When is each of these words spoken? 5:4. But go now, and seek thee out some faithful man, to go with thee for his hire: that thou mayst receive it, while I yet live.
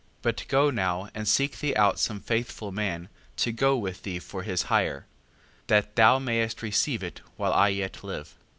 5:4. 0.21 0.21
But 0.23 0.45
go 0.47 0.71
now, 0.71 1.09
and 1.13 1.27
seek 1.27 1.59
thee 1.59 1.75
out 1.75 1.99
some 1.99 2.19
faithful 2.21 2.71
man, 2.71 3.07
to 3.37 3.51
go 3.51 3.77
with 3.77 4.01
thee 4.01 4.17
for 4.17 4.41
his 4.41 4.63
hire: 4.63 5.05
that 5.67 5.95
thou 5.95 6.17
mayst 6.17 6.63
receive 6.63 7.03
it, 7.03 7.21
while 7.37 7.53
I 7.53 7.67
yet 7.67 8.03
live. 8.03 8.33